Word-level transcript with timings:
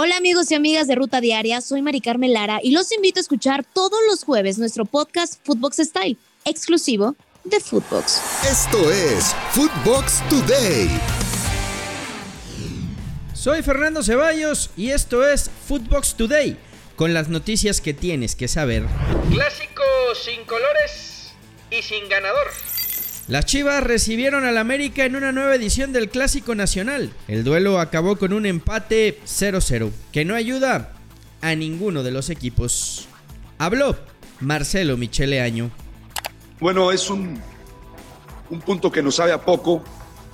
Hola 0.00 0.16
amigos 0.16 0.48
y 0.52 0.54
amigas 0.54 0.86
de 0.86 0.94
Ruta 0.94 1.20
Diaria, 1.20 1.60
soy 1.60 1.82
Mari 1.82 2.00
Carmen 2.00 2.32
Lara 2.32 2.60
y 2.62 2.70
los 2.70 2.92
invito 2.92 3.18
a 3.18 3.20
escuchar 3.22 3.64
todos 3.64 3.98
los 4.08 4.22
jueves 4.22 4.56
nuestro 4.56 4.84
podcast 4.84 5.44
Footbox 5.44 5.78
Style, 5.78 6.16
exclusivo 6.44 7.16
de 7.42 7.58
Footbox. 7.58 8.22
Esto 8.48 8.92
es 8.92 9.34
Footbox 9.50 10.22
Today. 10.28 10.88
Soy 13.34 13.60
Fernando 13.62 14.04
Ceballos 14.04 14.70
y 14.76 14.90
esto 14.90 15.28
es 15.28 15.50
Footbox 15.66 16.14
Today, 16.14 16.56
con 16.94 17.12
las 17.12 17.28
noticias 17.28 17.80
que 17.80 17.92
tienes 17.92 18.36
que 18.36 18.46
saber. 18.46 18.84
Clásico 19.32 19.82
sin 20.14 20.44
colores 20.44 21.32
y 21.72 21.82
sin 21.82 22.08
ganador. 22.08 22.46
Las 23.28 23.44
Chivas 23.44 23.84
recibieron 23.84 24.46
al 24.46 24.56
América 24.56 25.04
en 25.04 25.14
una 25.14 25.32
nueva 25.32 25.54
edición 25.54 25.92
del 25.92 26.08
Clásico 26.08 26.54
Nacional. 26.54 27.12
El 27.28 27.44
duelo 27.44 27.78
acabó 27.78 28.16
con 28.16 28.32
un 28.32 28.46
empate 28.46 29.20
0-0, 29.26 29.90
que 30.12 30.24
no 30.24 30.34
ayuda 30.34 30.94
a 31.42 31.54
ninguno 31.54 32.02
de 32.02 32.10
los 32.10 32.30
equipos. 32.30 33.06
Habló 33.58 33.98
Marcelo 34.40 34.96
Michele 34.96 35.42
Año. 35.42 35.70
Bueno, 36.58 36.90
es 36.90 37.10
un, 37.10 37.38
un 38.48 38.60
punto 38.62 38.90
que 38.90 39.02
nos 39.02 39.16
sabe 39.16 39.32
a 39.32 39.44
poco, 39.44 39.84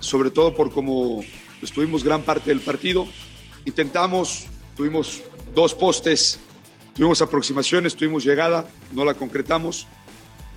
sobre 0.00 0.30
todo 0.30 0.54
por 0.56 0.72
cómo 0.72 1.22
estuvimos 1.60 2.02
gran 2.02 2.22
parte 2.22 2.48
del 2.48 2.60
partido. 2.60 3.06
Intentamos, 3.66 4.46
tuvimos 4.74 5.20
dos 5.54 5.74
postes, 5.74 6.40
tuvimos 6.94 7.20
aproximaciones, 7.20 7.94
tuvimos 7.94 8.24
llegada, 8.24 8.66
no 8.92 9.04
la 9.04 9.12
concretamos. 9.12 9.86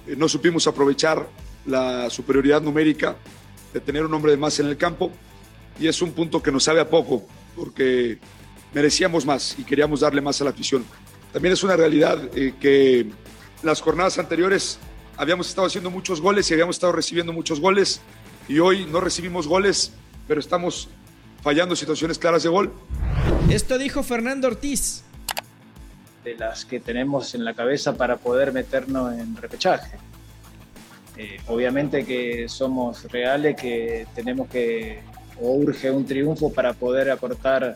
Eh, 0.07 0.15
no 0.17 0.29
supimos 0.29 0.65
aprovechar 0.65 1.27
la 1.65 2.09
superioridad 2.09 2.61
numérica 2.61 3.15
de 3.73 3.79
tener 3.79 4.05
un 4.05 4.13
hombre 4.13 4.31
de 4.31 4.37
más 4.37 4.59
en 4.59 4.67
el 4.67 4.77
campo 4.77 5.11
y 5.79 5.87
es 5.87 6.01
un 6.01 6.11
punto 6.11 6.41
que 6.41 6.51
nos 6.51 6.63
sabe 6.63 6.79
a 6.79 6.89
poco 6.89 7.25
porque 7.55 8.19
merecíamos 8.73 9.25
más 9.25 9.57
y 9.57 9.63
queríamos 9.63 10.01
darle 10.01 10.21
más 10.21 10.41
a 10.41 10.45
la 10.45 10.51
afición. 10.51 10.85
También 11.33 11.53
es 11.53 11.63
una 11.63 11.75
realidad 11.75 12.19
eh, 12.35 12.53
que 12.59 13.07
las 13.63 13.81
jornadas 13.81 14.17
anteriores 14.19 14.79
habíamos 15.17 15.47
estado 15.47 15.67
haciendo 15.67 15.89
muchos 15.89 16.21
goles 16.21 16.49
y 16.49 16.53
habíamos 16.53 16.75
estado 16.75 16.93
recibiendo 16.93 17.33
muchos 17.33 17.59
goles 17.59 18.01
y 18.47 18.59
hoy 18.59 18.85
no 18.85 18.99
recibimos 19.01 19.47
goles, 19.47 19.93
pero 20.27 20.39
estamos 20.39 20.89
fallando 21.41 21.75
situaciones 21.75 22.17
claras 22.17 22.43
de 22.43 22.49
gol. 22.49 22.73
Esto 23.49 23.77
dijo 23.77 24.03
Fernando 24.03 24.47
Ortiz. 24.47 25.03
De 26.23 26.35
las 26.35 26.65
que 26.65 26.79
tenemos 26.79 27.33
en 27.33 27.43
la 27.43 27.53
cabeza 27.53 27.97
para 27.97 28.17
poder 28.17 28.53
meternos 28.53 29.13
en 29.13 29.35
repechaje. 29.35 29.97
Eh, 31.17 31.39
obviamente 31.47 32.05
que 32.05 32.47
somos 32.47 33.03
reales, 33.11 33.55
que 33.55 34.07
tenemos 34.15 34.49
que, 34.49 35.01
o 35.39 35.51
urge 35.53 35.91
un 35.91 36.05
triunfo 36.05 36.53
para 36.53 36.73
poder 36.73 37.11
acortar 37.11 37.75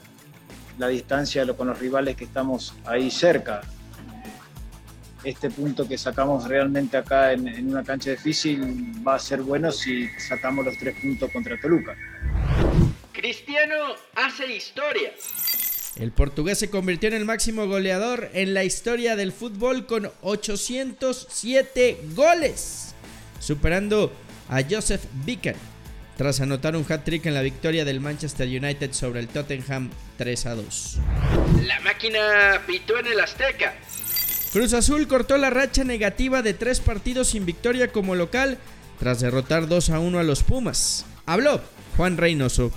la 0.78 0.88
distancia 0.88 1.46
con 1.54 1.68
los 1.68 1.80
rivales 1.80 2.16
que 2.16 2.24
estamos 2.24 2.74
ahí 2.86 3.12
cerca. 3.12 3.62
Eh, 3.62 5.30
este 5.30 5.50
punto 5.50 5.88
que 5.88 5.98
sacamos 5.98 6.48
realmente 6.48 6.96
acá 6.98 7.34
en, 7.34 7.48
en 7.48 7.70
una 7.70 7.84
cancha 7.84 8.12
difícil 8.12 9.06
va 9.06 9.16
a 9.16 9.20
ser 9.20 9.42
bueno 9.42 9.72
si 9.72 10.08
sacamos 10.18 10.66
los 10.66 10.78
tres 10.78 10.96
puntos 11.02 11.30
contra 11.32 11.60
Toluca. 11.60 11.96
Cristiano 13.12 13.76
hace 14.16 14.56
historia. 14.56 15.12
El 15.98 16.12
portugués 16.12 16.60
se 16.60 16.70
convirtió 16.70 17.08
en 17.08 17.16
el 17.16 17.26
máximo 17.26 17.68
goleador 17.68 18.30
en 18.34 18.54
la 18.54 18.66
historia 18.66 19.16
del 19.16 19.32
fútbol 19.32 19.86
con 19.86 20.12
807 20.22 22.00
goles 22.14 22.95
superando 23.46 24.12
a 24.50 24.62
Joseph 24.68 25.04
Bican 25.24 25.56
tras 26.18 26.40
anotar 26.40 26.76
un 26.76 26.86
hat-trick 26.88 27.26
en 27.26 27.34
la 27.34 27.42
victoria 27.42 27.86
del 27.86 28.00
Manchester 28.00 28.48
United 28.48 28.94
sobre 28.94 29.20
el 29.20 29.28
Tottenham 29.28 29.90
3 30.18 30.46
a 30.46 30.56
2. 30.56 30.98
La 31.68 31.80
máquina 31.82 32.62
pitó 32.66 32.98
en 32.98 33.08
el 33.08 33.20
Azteca. 33.20 33.76
Cruz 34.52 34.74
Azul 34.74 35.08
cortó 35.08 35.38
la 35.38 35.50
racha 35.50 35.84
negativa 35.84 36.42
de 36.42 36.54
tres 36.54 36.80
partidos 36.80 37.28
sin 37.30 37.46
victoria 37.46 37.92
como 37.92 38.16
local 38.16 38.58
tras 39.00 39.20
derrotar 39.20 39.68
2 39.68 39.90
a 39.90 40.00
1 40.00 40.20
a 40.20 40.24
los 40.24 40.44
Pumas. 40.44 41.06
Habló 41.26 41.62
Juan 41.98 42.18
Reynoso. 42.18 42.72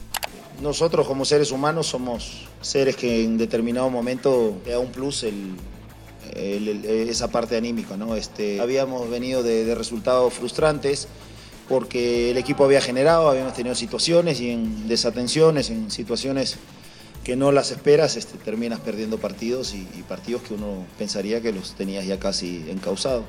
Nosotros 0.60 1.06
como 1.06 1.24
seres 1.24 1.52
humanos 1.52 1.86
somos 1.86 2.48
seres 2.60 2.96
que 2.96 3.22
en 3.22 3.38
determinado 3.38 3.88
momento 3.90 4.60
da 4.66 4.80
un 4.80 4.90
plus 4.90 5.22
el, 5.22 5.54
el, 6.34 6.68
el, 6.68 7.08
esa 7.08 7.28
parte 7.28 7.56
anímica. 7.56 7.96
¿no? 7.96 8.16
Este, 8.16 8.60
habíamos 8.60 9.08
venido 9.10 9.42
de, 9.42 9.64
de, 9.64 9.74
resultados 9.74 10.34
frustrantes 10.34 11.08
porque 11.68 12.30
el 12.30 12.38
equipo 12.38 12.64
había 12.64 12.80
generado, 12.80 13.28
habíamos 13.28 13.54
tenido 13.54 13.74
situaciones 13.74 14.40
y 14.40 14.50
en 14.50 14.88
desatenciones, 14.88 15.70
en 15.70 15.90
situaciones 15.90 16.56
que 17.24 17.36
no 17.36 17.52
las 17.52 17.70
esperas, 17.70 18.16
este, 18.16 18.38
terminas 18.38 18.80
perdiendo 18.80 19.18
partidos 19.18 19.74
y, 19.74 19.86
y 19.98 20.02
partidos 20.08 20.42
que 20.42 20.54
uno 20.54 20.86
pensaría 20.96 21.42
que 21.42 21.52
los 21.52 21.74
tenías 21.74 22.06
ya 22.06 22.18
casi 22.18 22.64
encausados. 22.70 23.24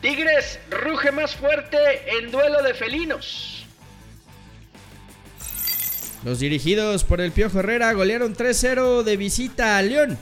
Tigres 0.00 0.58
ruge 0.70 1.12
más 1.12 1.34
fuerte 1.34 1.76
en 2.18 2.30
duelo 2.30 2.62
de 2.62 2.74
felinos. 2.74 3.66
Los 6.24 6.38
dirigidos 6.38 7.04
por 7.04 7.20
el 7.20 7.32
Piojo 7.32 7.60
Herrera 7.60 7.92
golearon 7.92 8.34
3-0 8.34 9.02
de 9.02 9.16
visita 9.18 9.76
a 9.76 9.82
León. 9.82 10.16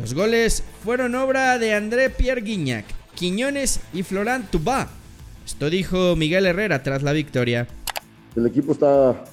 Los 0.00 0.14
goles 0.14 0.62
fueron 0.82 1.14
obra 1.14 1.58
de 1.58 1.74
André 1.74 2.08
Pierre 2.08 2.40
Guignac, 2.40 2.86
Quiñones 3.14 3.80
y 3.92 4.02
Florent 4.02 4.50
Tubá. 4.50 4.88
Esto 5.44 5.68
dijo 5.68 6.16
Miguel 6.16 6.46
Herrera 6.46 6.82
tras 6.82 7.02
la 7.02 7.12
victoria. 7.12 7.68
El 8.34 8.46
equipo 8.46 8.72
está 8.72 9.24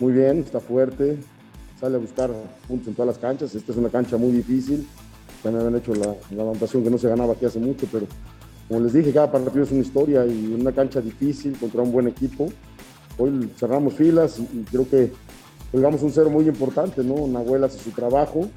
muy 0.00 0.12
bien, 0.12 0.40
está 0.40 0.58
fuerte, 0.58 1.16
sale 1.80 1.94
a 1.94 1.98
buscar 1.98 2.30
puntos 2.66 2.88
en 2.88 2.94
todas 2.94 3.06
las 3.06 3.18
canchas. 3.18 3.54
Esta 3.54 3.70
es 3.70 3.78
una 3.78 3.88
cancha 3.88 4.16
muy 4.16 4.32
difícil. 4.32 4.84
Me 5.44 5.50
habían 5.50 5.76
hecho 5.76 5.94
la, 5.94 6.14
la 6.32 6.42
anotación 6.42 6.82
que 6.82 6.90
no 6.90 6.98
se 6.98 7.08
ganaba 7.08 7.34
aquí 7.34 7.44
hace 7.44 7.60
mucho, 7.60 7.86
pero 7.90 8.06
como 8.66 8.80
les 8.80 8.92
dije, 8.92 9.12
cada 9.12 9.30
partido 9.30 9.62
es 9.62 9.70
una 9.70 9.82
historia 9.82 10.26
y 10.26 10.56
una 10.58 10.72
cancha 10.72 11.00
difícil 11.00 11.56
contra 11.56 11.82
un 11.82 11.92
buen 11.92 12.08
equipo. 12.08 12.52
Hoy 13.16 13.48
cerramos 13.56 13.94
filas 13.94 14.38
y, 14.38 14.42
y 14.58 14.64
creo 14.68 14.88
que 14.88 15.12
colgamos 15.70 16.02
un 16.02 16.12
cero 16.12 16.30
muy 16.30 16.48
importante, 16.48 17.04
¿no? 17.04 17.28
Nahuel 17.28 17.62
hace 17.62 17.78
su 17.78 17.90
trabajo. 17.90 18.50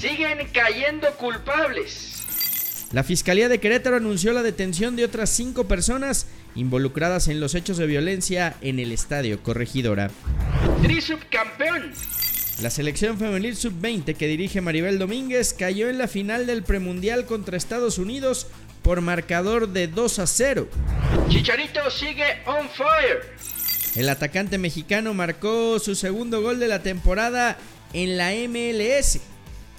Siguen 0.00 0.48
cayendo 0.52 1.10
culpables. 1.16 2.22
La 2.92 3.02
Fiscalía 3.02 3.48
de 3.48 3.58
Querétaro 3.58 3.96
anunció 3.96 4.32
la 4.32 4.42
detención 4.42 4.94
de 4.94 5.04
otras 5.04 5.30
cinco 5.30 5.64
personas 5.64 6.26
involucradas 6.54 7.28
en 7.28 7.40
los 7.40 7.54
hechos 7.54 7.76
de 7.76 7.86
violencia 7.86 8.54
en 8.60 8.78
el 8.78 8.92
estadio 8.92 9.42
Corregidora. 9.42 10.10
Trisubcampeón. 10.82 11.92
La 12.62 12.70
selección 12.70 13.18
femenil 13.18 13.56
sub-20 13.56 14.14
que 14.14 14.28
dirige 14.28 14.60
Maribel 14.60 15.00
Domínguez 15.00 15.54
cayó 15.54 15.88
en 15.88 15.98
la 15.98 16.06
final 16.06 16.46
del 16.46 16.62
premundial 16.62 17.26
contra 17.26 17.56
Estados 17.56 17.98
Unidos 17.98 18.46
por 18.82 19.00
marcador 19.00 19.70
de 19.70 19.88
2 19.88 20.18
a 20.20 20.26
0. 20.26 20.68
Chicharito 21.28 21.90
sigue 21.90 22.24
on 22.46 22.68
fire. 22.68 23.22
El 23.96 24.08
atacante 24.08 24.58
mexicano 24.58 25.14
marcó 25.14 25.78
su 25.80 25.96
segundo 25.96 26.42
gol 26.42 26.60
de 26.60 26.68
la 26.68 26.82
temporada 26.82 27.56
en 27.92 28.16
la 28.16 28.30
MLS, 28.32 29.20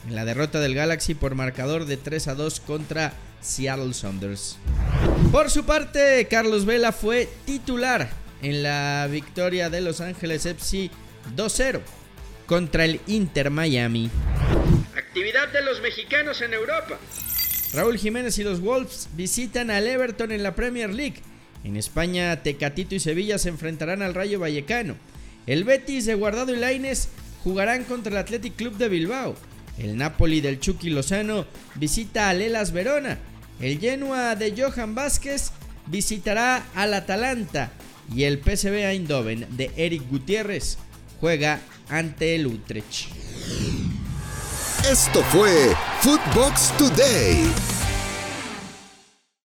en 0.07 0.15
la 0.15 0.25
derrota 0.25 0.59
del 0.59 0.75
Galaxy 0.75 1.15
por 1.15 1.35
marcador 1.35 1.85
de 1.85 1.97
3 1.97 2.27
a 2.29 2.35
2 2.35 2.59
contra 2.61 3.13
Seattle 3.41 3.93
Sounders. 3.93 4.57
Por 5.31 5.49
su 5.49 5.65
parte, 5.65 6.27
Carlos 6.29 6.65
Vela 6.65 6.91
fue 6.91 7.29
titular 7.45 8.09
en 8.41 8.63
la 8.63 9.07
victoria 9.09 9.69
de 9.69 9.81
Los 9.81 10.01
Ángeles 10.01 10.45
FC 10.45 10.89
2-0 11.35 11.81
contra 12.45 12.85
el 12.85 13.01
Inter 13.07 13.49
Miami. 13.49 14.09
Actividad 14.95 15.47
de 15.51 15.63
los 15.63 15.81
mexicanos 15.81 16.41
en 16.41 16.53
Europa. 16.53 16.97
Raúl 17.73 17.97
Jiménez 17.97 18.37
y 18.37 18.43
los 18.43 18.61
Wolves 18.61 19.09
visitan 19.15 19.71
al 19.71 19.87
Everton 19.87 20.31
en 20.31 20.43
la 20.43 20.55
Premier 20.55 20.93
League. 20.93 21.21
En 21.63 21.75
España, 21.75 22.43
Tecatito 22.43 22.95
y 22.95 22.99
Sevilla 22.99 23.37
se 23.37 23.49
enfrentarán 23.49 24.01
al 24.01 24.13
Rayo 24.13 24.39
Vallecano. 24.39 24.95
El 25.47 25.63
Betis 25.63 26.05
de 26.05 26.15
Guardado 26.15 26.53
y 26.53 26.57
Laines 26.57 27.09
jugarán 27.43 27.83
contra 27.83 28.11
el 28.11 28.17
Athletic 28.17 28.55
Club 28.55 28.77
de 28.77 28.89
Bilbao. 28.89 29.35
El 29.77 29.97
Napoli 29.97 30.41
del 30.41 30.59
Chucky 30.59 30.89
Lozano 30.89 31.45
visita 31.75 32.29
al 32.29 32.41
Elas 32.41 32.71
Verona. 32.71 33.17
El 33.59 33.79
Genoa 33.79 34.35
de 34.35 34.53
Johan 34.55 34.95
Vázquez 34.95 35.51
visitará 35.87 36.65
al 36.75 36.93
Atalanta. 36.93 37.71
Y 38.13 38.23
el 38.23 38.39
PSV 38.39 38.85
Eindhoven 38.85 39.47
de 39.51 39.71
Eric 39.75 40.07
Gutiérrez 40.09 40.77
juega 41.19 41.59
ante 41.89 42.35
el 42.35 42.47
Utrecht. 42.47 43.07
Esto 44.89 45.23
fue 45.23 45.75
Footbox 46.01 46.71
Today. 46.77 47.74